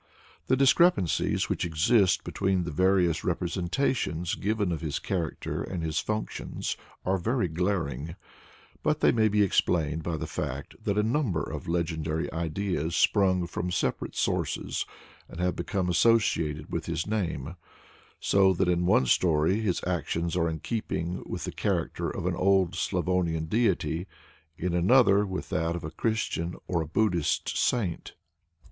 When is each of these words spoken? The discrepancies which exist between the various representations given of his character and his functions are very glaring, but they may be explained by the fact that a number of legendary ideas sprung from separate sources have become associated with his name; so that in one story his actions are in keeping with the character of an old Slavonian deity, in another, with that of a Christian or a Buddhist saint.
The 0.47 0.57
discrepancies 0.57 1.47
which 1.47 1.63
exist 1.63 2.23
between 2.23 2.63
the 2.63 2.71
various 2.71 3.23
representations 3.23 4.33
given 4.33 4.71
of 4.71 4.81
his 4.81 4.97
character 4.97 5.61
and 5.61 5.83
his 5.83 5.99
functions 5.99 6.75
are 7.05 7.19
very 7.19 7.47
glaring, 7.47 8.15
but 8.81 9.01
they 9.01 9.11
may 9.11 9.27
be 9.27 9.43
explained 9.43 10.01
by 10.01 10.17
the 10.17 10.25
fact 10.25 10.75
that 10.85 10.97
a 10.97 11.03
number 11.03 11.43
of 11.43 11.67
legendary 11.67 12.33
ideas 12.33 12.95
sprung 12.95 13.45
from 13.45 13.69
separate 13.69 14.15
sources 14.15 14.87
have 15.37 15.55
become 15.55 15.87
associated 15.87 16.71
with 16.71 16.87
his 16.87 17.05
name; 17.05 17.55
so 18.19 18.53
that 18.53 18.67
in 18.67 18.87
one 18.87 19.05
story 19.05 19.59
his 19.59 19.81
actions 19.85 20.35
are 20.35 20.49
in 20.49 20.61
keeping 20.61 21.21
with 21.29 21.43
the 21.43 21.51
character 21.51 22.09
of 22.09 22.25
an 22.25 22.33
old 22.35 22.73
Slavonian 22.73 23.45
deity, 23.45 24.07
in 24.57 24.73
another, 24.73 25.27
with 25.27 25.49
that 25.49 25.75
of 25.75 25.83
a 25.83 25.91
Christian 25.91 26.55
or 26.65 26.81
a 26.81 26.87
Buddhist 26.87 27.55
saint. 27.55 28.15